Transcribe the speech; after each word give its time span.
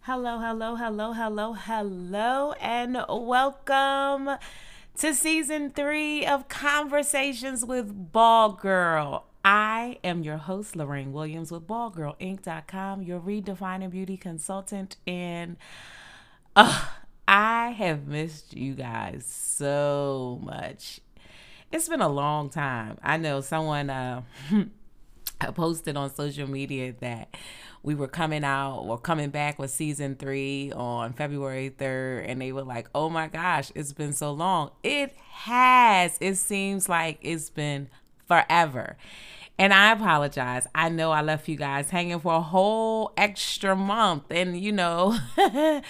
Hello, 0.00 0.40
hello, 0.40 0.74
hello, 0.74 1.12
hello, 1.12 1.52
hello, 1.52 2.52
and 2.60 2.98
welcome 3.08 4.30
to 4.98 5.14
season 5.14 5.70
three 5.70 6.26
of 6.26 6.48
Conversations 6.48 7.64
with 7.64 8.10
Ball 8.10 8.54
Girl. 8.54 9.26
I 9.44 9.98
am 10.02 10.24
your 10.24 10.38
host, 10.38 10.74
Lorraine 10.74 11.12
Williams 11.12 11.52
with 11.52 11.68
BallGirlInc.com, 11.68 13.02
your 13.02 13.20
redefining 13.20 13.90
beauty 13.90 14.16
consultant. 14.16 14.96
And 15.06 15.58
uh, 16.56 16.86
I 17.28 17.68
have 17.70 18.08
missed 18.08 18.56
you 18.56 18.74
guys 18.74 19.24
so 19.26 20.40
much. 20.42 21.00
It's 21.74 21.88
been 21.88 22.00
a 22.00 22.08
long 22.08 22.50
time. 22.50 22.98
I 23.02 23.16
know 23.16 23.40
someone 23.40 23.90
uh, 23.90 24.22
posted 25.54 25.96
on 25.96 26.14
social 26.14 26.48
media 26.48 26.94
that 27.00 27.36
we 27.82 27.96
were 27.96 28.06
coming 28.06 28.44
out 28.44 28.82
or 28.82 28.96
coming 28.96 29.30
back 29.30 29.58
with 29.58 29.72
season 29.72 30.14
three 30.14 30.70
on 30.70 31.14
February 31.14 31.74
3rd, 31.76 32.26
and 32.28 32.40
they 32.40 32.52
were 32.52 32.62
like, 32.62 32.88
oh 32.94 33.10
my 33.10 33.26
gosh, 33.26 33.72
it's 33.74 33.92
been 33.92 34.12
so 34.12 34.30
long. 34.30 34.70
It 34.84 35.16
has. 35.16 36.16
It 36.20 36.36
seems 36.36 36.88
like 36.88 37.18
it's 37.22 37.50
been 37.50 37.88
forever. 38.28 38.96
And 39.58 39.74
I 39.74 39.90
apologize. 39.90 40.68
I 40.76 40.90
know 40.90 41.10
I 41.10 41.22
left 41.22 41.48
you 41.48 41.56
guys 41.56 41.90
hanging 41.90 42.20
for 42.20 42.34
a 42.34 42.40
whole 42.40 43.12
extra 43.16 43.74
month, 43.74 44.30
and 44.30 44.56
you 44.56 44.70
know, 44.70 45.18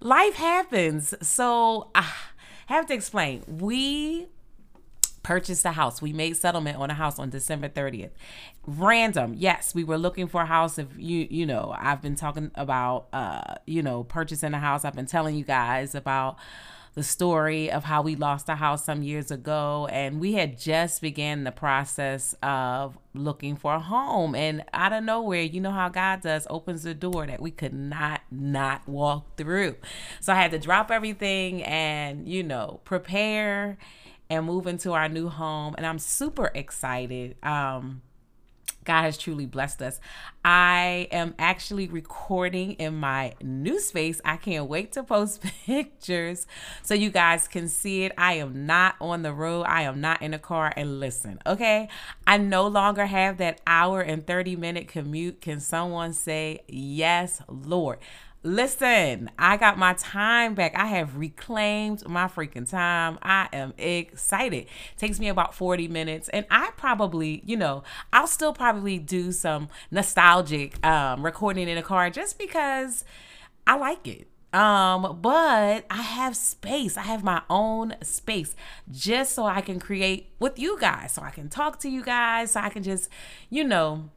life 0.00 0.34
happens. 0.34 1.14
So 1.26 1.88
I 1.94 2.06
have 2.66 2.84
to 2.88 2.92
explain. 2.92 3.42
We 3.48 4.28
purchased 5.22 5.64
a 5.64 5.72
house. 5.72 6.00
We 6.00 6.12
made 6.12 6.36
settlement 6.36 6.78
on 6.78 6.90
a 6.90 6.94
house 6.94 7.18
on 7.18 7.30
December 7.30 7.68
30th. 7.68 8.10
Random. 8.66 9.34
Yes, 9.36 9.74
we 9.74 9.84
were 9.84 9.98
looking 9.98 10.26
for 10.26 10.42
a 10.42 10.46
house 10.46 10.78
if 10.78 10.88
you 10.96 11.26
you 11.30 11.46
know, 11.46 11.74
I've 11.78 12.02
been 12.02 12.16
talking 12.16 12.50
about 12.54 13.08
uh, 13.12 13.54
you 13.66 13.82
know, 13.82 14.04
purchasing 14.04 14.54
a 14.54 14.58
house. 14.60 14.84
I've 14.84 14.94
been 14.94 15.06
telling 15.06 15.36
you 15.36 15.44
guys 15.44 15.94
about 15.94 16.36
the 16.94 17.02
story 17.04 17.70
of 17.70 17.84
how 17.84 18.02
we 18.02 18.16
lost 18.16 18.48
a 18.48 18.56
house 18.56 18.84
some 18.84 19.02
years 19.02 19.30
ago 19.30 19.88
and 19.92 20.18
we 20.18 20.32
had 20.32 20.58
just 20.58 21.00
began 21.00 21.44
the 21.44 21.52
process 21.52 22.34
of 22.42 22.98
looking 23.14 23.54
for 23.54 23.74
a 23.74 23.80
home 23.80 24.34
and 24.34 24.64
out 24.72 24.92
of 24.92 25.04
nowhere 25.04 25.42
you 25.42 25.60
know 25.60 25.70
how 25.70 25.88
god 25.88 26.20
does 26.20 26.46
opens 26.50 26.82
the 26.82 26.94
door 26.94 27.26
that 27.26 27.40
we 27.40 27.50
could 27.50 27.72
not 27.72 28.22
not 28.30 28.86
walk 28.88 29.36
through 29.36 29.76
so 30.20 30.32
i 30.32 30.36
had 30.36 30.50
to 30.50 30.58
drop 30.58 30.90
everything 30.90 31.62
and 31.62 32.28
you 32.28 32.42
know 32.42 32.80
prepare 32.84 33.78
and 34.30 34.46
move 34.46 34.66
into 34.66 34.92
our 34.92 35.08
new 35.08 35.28
home. 35.28 35.74
And 35.76 35.84
I'm 35.84 35.98
super 35.98 36.50
excited. 36.54 37.36
Um, 37.42 38.02
God 38.84 39.02
has 39.02 39.18
truly 39.18 39.44
blessed 39.44 39.82
us. 39.82 40.00
I 40.44 41.08
am 41.10 41.34
actually 41.38 41.86
recording 41.88 42.72
in 42.72 42.96
my 42.96 43.34
new 43.42 43.78
space. 43.78 44.20
I 44.24 44.36
can't 44.36 44.68
wait 44.68 44.92
to 44.92 45.02
post 45.02 45.42
pictures 45.66 46.46
so 46.82 46.94
you 46.94 47.10
guys 47.10 47.46
can 47.46 47.68
see 47.68 48.04
it. 48.04 48.12
I 48.16 48.34
am 48.34 48.66
not 48.66 48.96
on 49.00 49.22
the 49.22 49.34
road, 49.34 49.64
I 49.64 49.82
am 49.82 50.00
not 50.00 50.22
in 50.22 50.32
a 50.32 50.38
car. 50.38 50.72
And 50.76 50.98
listen, 50.98 51.40
okay? 51.46 51.88
I 52.26 52.38
no 52.38 52.66
longer 52.66 53.06
have 53.06 53.36
that 53.38 53.60
hour 53.66 54.00
and 54.00 54.26
30 54.26 54.56
minute 54.56 54.88
commute. 54.88 55.40
Can 55.42 55.60
someone 55.60 56.14
say, 56.14 56.62
Yes, 56.66 57.42
Lord? 57.48 57.98
Listen, 58.42 59.30
I 59.38 59.58
got 59.58 59.76
my 59.76 59.92
time 59.92 60.54
back. 60.54 60.74
I 60.74 60.86
have 60.86 61.18
reclaimed 61.18 62.08
my 62.08 62.26
freaking 62.26 62.68
time. 62.68 63.18
I 63.20 63.48
am 63.52 63.74
excited. 63.76 64.66
takes 64.96 65.20
me 65.20 65.28
about 65.28 65.54
40 65.54 65.88
minutes 65.88 66.30
and 66.30 66.46
I 66.50 66.70
probably, 66.78 67.42
you 67.44 67.58
know, 67.58 67.82
I'll 68.14 68.26
still 68.26 68.54
probably 68.54 68.98
do 68.98 69.30
some 69.32 69.68
nostalgic 69.90 70.84
um 70.86 71.22
recording 71.22 71.68
in 71.68 71.76
a 71.76 71.82
car 71.82 72.08
just 72.08 72.38
because 72.38 73.04
I 73.66 73.76
like 73.76 74.08
it. 74.08 74.26
Um, 74.54 75.18
but 75.20 75.84
I 75.90 76.02
have 76.02 76.34
space. 76.34 76.96
I 76.96 77.02
have 77.02 77.22
my 77.22 77.42
own 77.50 77.94
space 78.02 78.56
just 78.90 79.34
so 79.34 79.44
I 79.44 79.60
can 79.60 79.78
create 79.78 80.32
with 80.40 80.58
you 80.58 80.78
guys, 80.80 81.12
so 81.12 81.22
I 81.22 81.30
can 81.30 81.48
talk 81.50 81.78
to 81.80 81.88
you 81.90 82.02
guys, 82.02 82.52
so 82.52 82.60
I 82.60 82.70
can 82.70 82.82
just, 82.82 83.10
you 83.48 83.62
know, 83.62 84.10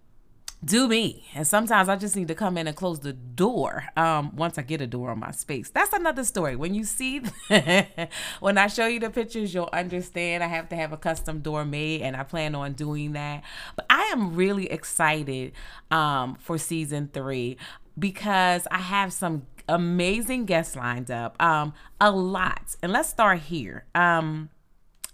do 0.64 0.88
me. 0.88 1.26
And 1.36 1.46
sometimes 1.46 1.90
I 1.90 1.96
just 1.96 2.16
need 2.16 2.28
to 2.30 2.36
come 2.36 2.58
in 2.58 2.68
and 2.68 2.76
close 2.76 3.00
the 3.00 3.14
door 3.14 3.86
um, 3.98 4.36
once 4.36 4.58
I 4.58 4.62
get 4.62 4.82
a 4.82 4.88
door 4.88 5.12
on 5.12 5.20
my 5.20 5.32
space. 5.32 5.70
That's 5.70 5.94
another 5.94 6.24
story. 6.24 6.56
When 6.56 6.74
you 6.74 6.84
see, 6.84 7.22
when 8.40 8.58
I 8.58 8.68
show 8.68 8.88
you 8.88 9.00
the 9.00 9.10
pictures, 9.10 9.54
you'll 9.54 9.70
understand 9.74 10.44
I 10.44 10.48
have 10.48 10.70
to 10.70 10.76
have 10.76 10.94
a 10.94 10.98
custom 10.98 11.40
door 11.40 11.66
made, 11.66 12.02
and 12.02 12.16
I 12.16 12.24
plan 12.24 12.56
on 12.56 12.74
doing 12.74 13.14
that. 13.14 13.44
But 13.76 13.86
I 13.90 14.04
am 14.14 14.36
really 14.36 14.72
excited 14.72 15.54
um, 15.92 16.36
for 16.36 16.58
season 16.58 17.10
three 17.12 17.58
because 17.98 18.68
I 18.72 18.80
have 18.80 19.14
some 19.14 19.48
amazing 19.68 20.46
guests 20.46 20.76
lined 20.76 21.12
up. 21.12 21.42
Um, 21.42 21.74
a 22.00 22.12
lot. 22.12 22.76
And 22.82 22.92
let's 22.92 23.10
start 23.10 23.40
here. 23.40 23.86
Um, 23.96 24.50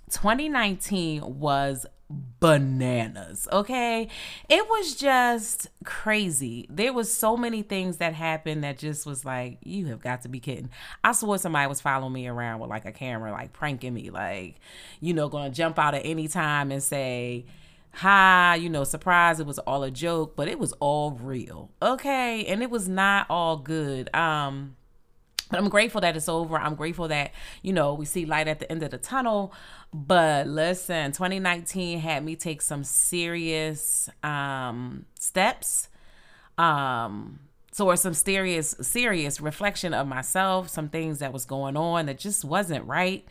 2019 0.10 1.40
was 1.40 1.86
bananas 2.10 3.48
okay? 3.52 4.08
It 4.48 4.68
was 4.68 4.96
just 4.96 5.68
crazy. 5.84 6.66
There 6.70 6.92
was 6.92 7.14
so 7.14 7.38
many 7.38 7.62
things 7.62 7.98
that 7.98 8.14
happened 8.14 8.64
that 8.64 8.78
just 8.78 9.06
was 9.06 9.26
like 9.26 9.60
you 9.64 9.88
have 9.88 10.02
got 10.02 10.24
to 10.24 10.30
be 10.30 10.40
kidding. 10.40 10.70
I 11.04 11.12
swore 11.12 11.38
somebody 11.38 11.68
was 11.68 11.82
following 11.82 12.14
me 12.14 12.28
around 12.28 12.60
with 12.60 12.70
like 12.70 12.86
a 12.86 12.92
camera 12.92 13.32
like 13.32 13.54
pranking 13.54 13.94
me 13.94 14.10
like 14.10 14.56
you 15.00 15.14
know 15.14 15.30
gonna 15.30 15.52
jump 15.52 15.78
out 15.78 15.94
at 15.94 16.02
any 16.06 16.28
time 16.28 16.72
and 16.72 16.82
say 16.82 17.46
hi 17.92 18.56
you 18.56 18.70
know 18.70 18.84
surprise 18.84 19.40
it 19.40 19.48
was 19.48 19.58
all 19.60 19.82
a 19.84 19.90
joke 19.90 20.36
but 20.36 20.48
it 20.48 20.60
was 20.60 20.74
all 20.74 21.12
real 21.12 21.70
okay? 21.82 22.46
And 22.46 22.64
it 22.64 22.70
was 22.72 22.88
not 22.88 23.28
all 23.30 23.58
good. 23.58 24.14
Um 24.16 24.76
but 25.50 25.60
I'm 25.60 25.70
grateful 25.70 26.02
that 26.02 26.16
it's 26.16 26.30
over. 26.30 26.58
I'm 26.58 26.76
grateful 26.76 27.08
that, 27.08 27.32
you 27.62 27.74
know, 27.74 27.94
we 27.94 28.06
see 28.06 28.26
light 28.26 28.48
at 28.48 28.60
the 28.60 28.72
end 28.72 28.84
of 28.84 28.92
the 28.92 28.98
tunnel. 28.98 29.54
But 29.94 30.48
listen, 30.48 31.12
2019 31.12 32.00
had 32.00 32.24
me 32.24 32.36
take 32.36 32.62
some 32.62 32.84
serious 32.84 34.10
um, 34.24 35.06
steps. 35.20 35.90
Um, 36.58 37.40
so 37.72 37.88
or 37.88 37.96
some 37.96 38.14
serious 38.14 38.76
serious 38.82 39.40
reflection 39.40 39.94
of 39.94 40.08
myself, 40.08 40.70
some 40.70 40.90
things 40.90 41.20
that 41.20 41.32
was 41.32 41.46
going 41.46 41.78
on 41.78 42.08
that 42.08 42.18
just 42.18 42.44
wasn't 42.44 42.86
right. 42.86 43.26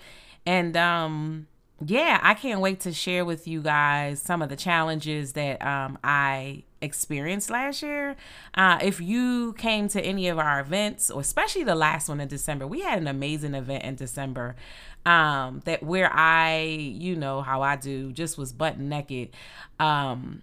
And 0.46 0.76
um 0.76 1.48
yeah, 1.84 2.18
I 2.22 2.34
can't 2.34 2.60
wait 2.60 2.80
to 2.80 2.92
share 2.92 3.24
with 3.24 3.46
you 3.46 3.62
guys 3.62 4.20
some 4.20 4.42
of 4.42 4.48
the 4.48 4.56
challenges 4.56 5.34
that 5.34 5.64
um, 5.64 5.96
I 6.02 6.64
experienced 6.80 7.50
last 7.50 7.82
year. 7.82 8.16
Uh, 8.54 8.78
if 8.82 9.00
you 9.00 9.52
came 9.54 9.88
to 9.88 10.00
any 10.00 10.28
of 10.28 10.38
our 10.38 10.58
events, 10.58 11.10
or 11.10 11.20
especially 11.20 11.62
the 11.62 11.76
last 11.76 12.08
one 12.08 12.20
in 12.20 12.26
December, 12.26 12.66
we 12.66 12.80
had 12.80 12.98
an 12.98 13.06
amazing 13.06 13.54
event 13.54 13.84
in 13.84 13.94
December 13.94 14.56
um, 15.06 15.60
that 15.66 15.82
where 15.82 16.12
I, 16.12 16.62
you 16.62 17.14
know, 17.14 17.42
how 17.42 17.62
I 17.62 17.76
do, 17.76 18.12
just 18.12 18.36
was 18.38 18.52
butt 18.52 18.78
naked. 18.78 19.30
Um, 19.78 20.42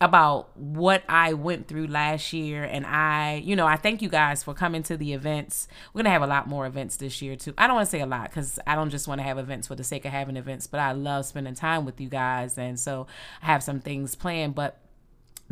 about 0.00 0.56
what 0.56 1.02
I 1.08 1.32
went 1.34 1.68
through 1.68 1.86
last 1.86 2.32
year. 2.32 2.64
And 2.64 2.84
I, 2.84 3.36
you 3.44 3.54
know, 3.56 3.66
I 3.66 3.76
thank 3.76 4.02
you 4.02 4.08
guys 4.08 4.42
for 4.42 4.52
coming 4.52 4.82
to 4.84 4.96
the 4.96 5.12
events. 5.12 5.68
We're 5.92 6.00
going 6.00 6.06
to 6.06 6.10
have 6.10 6.22
a 6.22 6.26
lot 6.26 6.48
more 6.48 6.66
events 6.66 6.96
this 6.96 7.22
year, 7.22 7.36
too. 7.36 7.54
I 7.56 7.66
don't 7.66 7.76
want 7.76 7.86
to 7.86 7.90
say 7.90 8.00
a 8.00 8.06
lot 8.06 8.30
because 8.30 8.58
I 8.66 8.74
don't 8.74 8.90
just 8.90 9.08
want 9.08 9.20
to 9.20 9.22
have 9.22 9.38
events 9.38 9.68
for 9.68 9.76
the 9.76 9.84
sake 9.84 10.04
of 10.04 10.10
having 10.10 10.36
events, 10.36 10.66
but 10.66 10.80
I 10.80 10.92
love 10.92 11.26
spending 11.26 11.54
time 11.54 11.84
with 11.84 12.00
you 12.00 12.08
guys. 12.08 12.58
And 12.58 12.78
so 12.78 13.06
I 13.40 13.46
have 13.46 13.62
some 13.62 13.80
things 13.80 14.14
planned. 14.14 14.54
But 14.54 14.78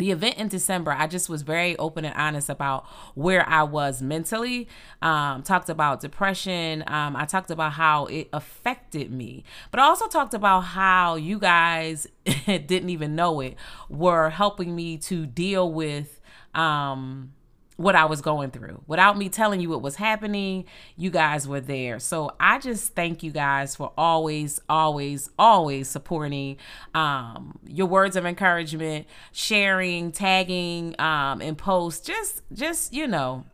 the 0.02 0.10
event 0.10 0.36
in 0.36 0.48
December, 0.48 0.90
I 0.90 1.06
just 1.06 1.28
was 1.28 1.42
very 1.42 1.76
open 1.78 2.04
and 2.04 2.14
honest 2.16 2.48
about 2.48 2.86
where 3.14 3.48
I 3.48 3.62
was 3.62 4.02
mentally. 4.02 4.66
Um, 5.00 5.44
talked 5.44 5.68
about 5.68 6.00
depression. 6.00 6.82
Um, 6.88 7.14
I 7.14 7.24
talked 7.24 7.52
about 7.52 7.74
how 7.74 8.06
it 8.06 8.28
affected 8.32 9.12
me, 9.12 9.44
but 9.70 9.78
I 9.78 9.84
also 9.84 10.08
talked 10.08 10.34
about 10.34 10.62
how 10.62 11.14
you 11.14 11.38
guys 11.38 12.08
didn't 12.46 12.90
even 12.90 13.14
know 13.14 13.40
it 13.40 13.54
were 13.88 14.30
helping 14.30 14.74
me 14.74 14.98
to 14.98 15.24
deal 15.24 15.72
with. 15.72 16.20
Um, 16.52 17.34
what 17.76 17.94
I 17.94 18.04
was 18.04 18.20
going 18.20 18.50
through. 18.50 18.82
Without 18.86 19.16
me 19.16 19.28
telling 19.28 19.60
you 19.60 19.70
what 19.70 19.82
was 19.82 19.96
happening, 19.96 20.64
you 20.96 21.10
guys 21.10 21.48
were 21.48 21.60
there. 21.60 21.98
So 21.98 22.32
I 22.38 22.58
just 22.58 22.94
thank 22.94 23.22
you 23.22 23.30
guys 23.30 23.74
for 23.74 23.92
always, 23.96 24.60
always, 24.68 25.30
always 25.38 25.88
supporting 25.88 26.58
um, 26.94 27.58
your 27.66 27.86
words 27.86 28.16
of 28.16 28.26
encouragement, 28.26 29.06
sharing, 29.32 30.12
tagging 30.12 30.94
um, 31.00 31.40
in 31.40 31.56
posts. 31.56 32.06
Just, 32.06 32.42
just 32.52 32.92
you 32.92 33.06
know, 33.06 33.44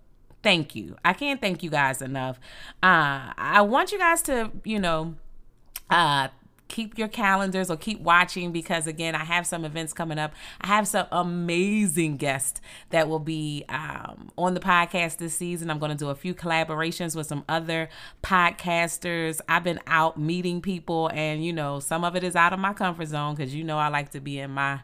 thank 0.42 0.74
you. 0.74 0.96
I 1.04 1.12
can't 1.12 1.40
thank 1.40 1.62
you 1.62 1.70
guys 1.70 2.02
enough. 2.02 2.38
Uh, 2.82 3.32
I 3.36 3.62
want 3.62 3.92
you 3.92 3.98
guys 3.98 4.22
to, 4.22 4.50
you 4.64 4.78
know, 4.78 5.14
uh, 5.90 6.28
keep 6.68 6.98
your 6.98 7.08
calendars 7.08 7.70
or 7.70 7.76
keep 7.76 8.00
watching 8.00 8.52
because 8.52 8.86
again 8.86 9.14
i 9.14 9.24
have 9.24 9.46
some 9.46 9.64
events 9.64 9.92
coming 9.92 10.18
up. 10.18 10.32
I 10.60 10.68
have 10.68 10.86
some 10.88 11.06
amazing 11.10 12.16
guests 12.16 12.60
that 12.90 13.08
will 13.08 13.18
be 13.18 13.64
um, 13.68 14.30
on 14.36 14.54
the 14.54 14.60
podcast 14.60 15.18
this 15.18 15.34
season. 15.34 15.70
I'm 15.70 15.78
going 15.78 15.90
to 15.90 15.96
do 15.96 16.08
a 16.08 16.14
few 16.14 16.34
collaborations 16.34 17.14
with 17.16 17.26
some 17.26 17.44
other 17.48 17.88
podcasters. 18.22 19.40
I've 19.48 19.64
been 19.64 19.80
out 19.86 20.18
meeting 20.18 20.60
people 20.60 21.10
and 21.12 21.44
you 21.44 21.52
know 21.52 21.80
some 21.80 22.04
of 22.04 22.16
it 22.16 22.24
is 22.24 22.36
out 22.36 22.52
of 22.52 22.58
my 22.58 22.72
comfort 22.72 23.06
zone 23.06 23.34
because 23.34 23.54
you 23.54 23.64
know 23.64 23.78
i 23.78 23.88
like 23.88 24.10
to 24.10 24.20
be 24.20 24.38
in 24.38 24.50
my 24.50 24.80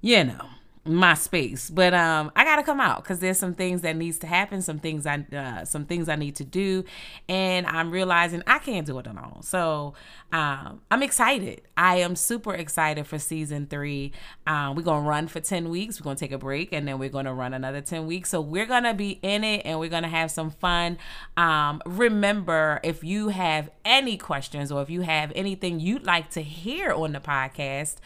you 0.00 0.24
know 0.24 0.46
my 0.88 1.14
space. 1.14 1.70
But 1.70 1.94
um 1.94 2.32
i 2.34 2.44
gotta 2.44 2.62
come 2.62 2.80
out 2.80 3.02
because 3.02 3.18
there's 3.18 3.38
some 3.38 3.54
things 3.54 3.82
that 3.82 3.96
needs 3.96 4.18
to 4.18 4.26
happen 4.26 4.62
some 4.62 4.78
things 4.78 5.06
i 5.06 5.24
uh, 5.36 5.64
some 5.64 5.84
things 5.84 6.08
i 6.08 6.16
need 6.16 6.36
to 6.36 6.44
do 6.44 6.84
and 7.28 7.66
i'm 7.66 7.90
realizing 7.90 8.42
i 8.46 8.58
can't 8.58 8.86
do 8.86 8.98
it 8.98 9.06
alone 9.06 9.42
so 9.42 9.94
um 10.32 10.80
i'm 10.90 11.02
excited. 11.02 11.62
I 11.76 11.96
am 11.96 12.16
super 12.16 12.54
excited 12.54 13.06
for 13.06 13.18
season 13.18 13.66
three. 13.66 14.12
Um 14.46 14.74
we're 14.74 14.82
gonna 14.82 15.08
run 15.08 15.28
for 15.28 15.40
10 15.40 15.70
weeks. 15.70 16.00
We're 16.00 16.04
gonna 16.04 16.16
take 16.16 16.32
a 16.32 16.38
break 16.38 16.72
and 16.72 16.86
then 16.86 16.98
we're 16.98 17.08
gonna 17.08 17.34
run 17.34 17.54
another 17.54 17.80
10 17.80 18.06
weeks. 18.06 18.30
So 18.30 18.40
we're 18.40 18.66
gonna 18.66 18.94
be 18.94 19.18
in 19.22 19.44
it 19.44 19.62
and 19.64 19.78
we're 19.80 19.88
gonna 19.88 20.08
have 20.08 20.30
some 20.30 20.50
fun. 20.50 20.98
Um 21.36 21.80
remember 21.86 22.80
if 22.82 23.02
you 23.02 23.28
have 23.28 23.70
any 23.84 24.16
questions 24.16 24.70
or 24.70 24.82
if 24.82 24.90
you 24.90 25.00
have 25.02 25.32
anything 25.34 25.80
you'd 25.80 26.04
like 26.04 26.30
to 26.30 26.42
hear 26.42 26.92
on 26.92 27.12
the 27.12 27.20
podcast 27.20 27.96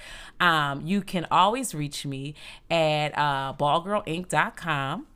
um 0.40 0.86
you 0.86 1.02
can 1.02 1.26
always 1.30 1.74
reach 1.74 2.06
me 2.06 2.34
at 2.72 3.16
uh, 3.16 3.52
ballgirlinc.com. 3.54 5.06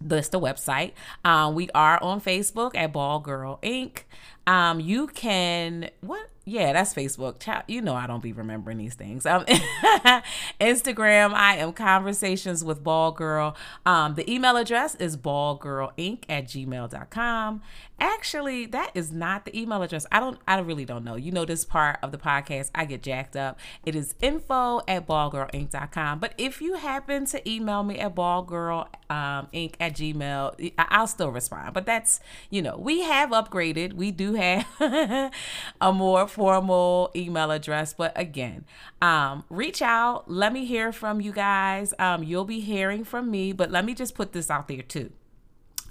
That's 0.00 0.28
the 0.28 0.40
website. 0.40 0.92
Um, 1.24 1.54
we 1.54 1.70
are 1.74 2.02
on 2.02 2.20
Facebook 2.20 2.72
at 2.74 2.92
Ball 2.92 3.20
Girl 3.20 3.58
Inc. 3.62 4.02
Um, 4.46 4.80
you 4.80 5.08
can 5.08 5.90
what? 6.00 6.28
Yeah, 6.48 6.74
that's 6.74 6.94
Facebook. 6.94 7.42
You 7.66 7.82
know 7.82 7.96
I 7.96 8.06
don't 8.06 8.22
be 8.22 8.32
remembering 8.32 8.78
these 8.78 8.94
things. 8.94 9.26
Um, 9.26 9.44
Instagram, 10.60 11.34
I 11.34 11.56
am 11.56 11.72
conversations 11.72 12.64
with 12.64 12.84
Ball 12.84 13.10
Girl. 13.10 13.56
Um, 13.84 14.14
the 14.14 14.30
email 14.32 14.56
address 14.56 14.94
is 14.94 15.16
ballgirlinc 15.16 16.22
at 16.28 16.44
gmail.com. 16.44 17.62
Actually, 17.98 18.66
that 18.66 18.90
is 18.94 19.10
not 19.10 19.44
the 19.44 19.58
email 19.58 19.82
address. 19.82 20.06
I 20.12 20.20
don't 20.20 20.38
I 20.46 20.60
really 20.60 20.84
don't 20.84 21.02
know. 21.02 21.16
You 21.16 21.32
know 21.32 21.44
this 21.44 21.64
part 21.64 21.98
of 22.02 22.12
the 22.12 22.18
podcast, 22.18 22.70
I 22.74 22.84
get 22.84 23.02
jacked 23.02 23.34
up. 23.34 23.58
It 23.84 23.96
is 23.96 24.14
info 24.20 24.82
at 24.86 25.08
ballgirlinc.com. 25.08 26.20
But 26.20 26.34
if 26.38 26.60
you 26.60 26.74
happen 26.74 27.24
to 27.26 27.50
email 27.50 27.82
me 27.82 27.98
at 27.98 28.14
ballgirlinc 28.14 28.86
um, 29.10 29.48
at 29.80 29.94
gmail, 29.94 30.72
I'll 30.78 31.06
still 31.08 31.30
respond. 31.30 31.74
But 31.74 31.86
that's, 31.86 32.20
you 32.50 32.62
know, 32.62 32.76
we 32.76 33.00
have 33.00 33.30
upgraded. 33.30 33.94
We 33.94 34.12
do 34.12 34.34
have 34.36 35.32
a 35.80 35.92
more 35.92 36.28
formal 36.28 37.10
email 37.16 37.50
address. 37.50 37.92
But 37.92 38.12
again, 38.14 38.64
um, 39.02 39.44
reach 39.50 39.82
out. 39.82 40.30
Let 40.30 40.52
me 40.52 40.64
hear 40.64 40.92
from 40.92 41.20
you 41.20 41.32
guys. 41.32 41.92
Um, 41.98 42.22
you'll 42.22 42.44
be 42.44 42.60
hearing 42.60 43.04
from 43.04 43.30
me. 43.30 43.52
But 43.52 43.70
let 43.70 43.84
me 43.84 43.94
just 43.94 44.14
put 44.14 44.32
this 44.32 44.50
out 44.50 44.68
there 44.68 44.82
too 44.82 45.12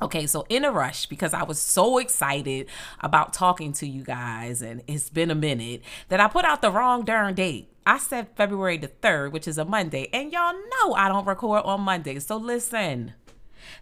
Okay, 0.01 0.27
so 0.27 0.45
in 0.49 0.65
a 0.65 0.71
rush 0.71 1.05
because 1.05 1.33
I 1.33 1.43
was 1.43 1.57
so 1.57 1.99
excited 1.99 2.67
about 2.99 3.31
talking 3.31 3.71
to 3.73 3.87
you 3.87 4.03
guys 4.03 4.61
and 4.61 4.83
it's 4.87 5.09
been 5.09 5.31
a 5.31 5.35
minute 5.35 5.83
that 6.09 6.19
I 6.19 6.27
put 6.27 6.43
out 6.43 6.61
the 6.61 6.69
wrong 6.69 7.05
darn 7.05 7.33
date. 7.33 7.69
I 7.85 7.99
said 7.99 8.27
February 8.35 8.77
the 8.77 8.89
3rd, 8.89 9.31
which 9.31 9.47
is 9.47 9.57
a 9.57 9.63
Monday, 9.63 10.09
and 10.11 10.33
y'all 10.33 10.53
know 10.53 10.95
I 10.95 11.07
don't 11.07 11.25
record 11.25 11.61
on 11.63 11.81
Mondays. 11.81 12.25
So 12.25 12.35
listen. 12.35 13.13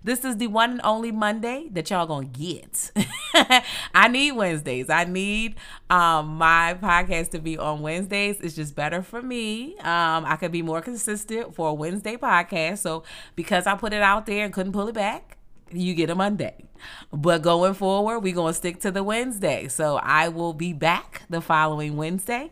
This 0.04 0.26
is 0.26 0.38
the 0.38 0.48
one 0.48 0.72
and 0.72 0.82
only 0.84 1.12
Monday 1.12 1.70
that 1.72 1.90
y'all 1.90 2.06
gonna 2.06 2.26
get. 2.26 2.92
I 3.94 4.08
need 4.08 4.34
Wednesdays. 4.34 4.90
I 4.90 5.06
need 5.06 5.56
um, 5.90 6.38
my 6.38 6.78
podcast 6.82 7.32
to 7.32 7.40
be 7.40 7.58
on 7.58 7.82
Wednesdays. 7.82 8.40
It's 8.42 8.56
just 8.56 8.76
better 8.76 9.02
for 9.02 9.22
me. 9.22 9.78
Um, 9.80 10.26
I 10.26 10.38
could 10.40 10.52
be 10.52 10.62
more 10.62 10.82
consistent 10.82 11.56
for 11.56 11.70
a 11.70 11.74
Wednesday 11.74 12.18
podcast. 12.18 12.80
So 12.80 13.04
because 13.36 13.68
I 13.68 13.76
put 13.76 13.94
it 13.94 14.02
out 14.02 14.26
there 14.26 14.46
and 14.46 14.54
couldn't 14.54 14.74
pull 14.74 14.88
it 14.88 14.96
back, 14.96 15.38
you 15.72 15.94
get 15.94 16.10
a 16.10 16.16
Monday. 16.16 16.66
But 17.12 17.42
going 17.42 17.74
forward, 17.74 18.20
we're 18.20 18.34
to 18.34 18.54
stick 18.54 18.80
to 18.82 18.92
the 18.92 19.04
Wednesday. 19.04 19.68
So 19.68 19.98
I 19.98 20.28
will 20.30 20.54
be 20.54 20.74
back 20.74 21.24
the 21.30 21.42
following 21.42 21.98
Wednesday. 21.98 22.52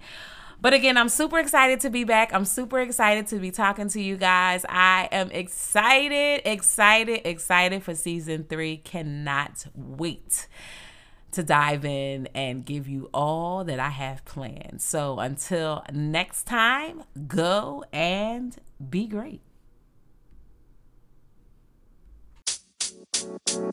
But 0.62 0.76
again, 0.76 0.96
I'm 0.96 1.10
super 1.10 1.40
excited 1.40 1.80
to 1.82 1.90
be 1.90 2.04
back. 2.04 2.32
I'm 2.34 2.46
super 2.46 2.80
excited 2.80 3.26
to 3.28 3.40
be 3.40 3.50
talking 3.50 3.90
to 3.90 4.02
you 4.02 4.16
guys. 4.16 4.64
I 4.70 5.10
am 5.12 5.32
excited, 5.32 6.44
excited, 6.46 7.28
excited 7.28 7.82
for 7.82 7.96
season 7.96 8.46
three. 8.48 8.78
Cannot 8.78 9.66
wait 9.74 10.48
to 11.32 11.42
dive 11.42 11.84
in 11.84 12.28
and 12.36 12.64
give 12.64 12.88
you 12.88 13.10
all 13.12 13.64
that 13.64 13.80
I 13.80 13.90
have 13.90 14.24
planned. 14.24 14.84
So 14.84 15.18
until 15.18 15.84
next 15.92 16.44
time, 16.44 17.04
go 17.28 17.84
and 17.92 18.56
be 18.88 19.08
great. 19.08 19.42
you. 23.24 23.72